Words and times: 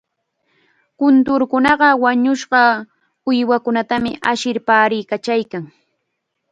Kunturqa 0.97 1.89
wañushqa 2.03 2.61
uywakunata 3.29 3.95
ashir 4.31 4.57
paariykachaykan. 4.67 5.63